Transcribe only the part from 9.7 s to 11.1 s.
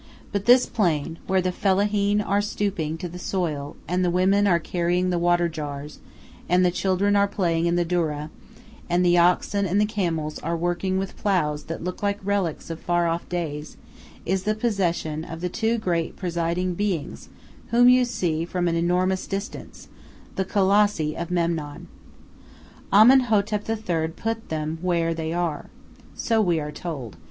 the camels are working